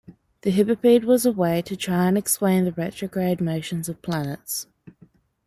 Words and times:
The 0.41 0.49
hippopede 0.51 1.03
was 1.03 1.27
a 1.27 1.31
way 1.31 1.61
to 1.61 1.75
try 1.77 2.07
and 2.07 2.17
explain 2.17 2.65
the 2.65 2.71
retrograde 2.71 3.39
motions 3.39 3.87
of 3.87 4.01
planets. 4.01 4.65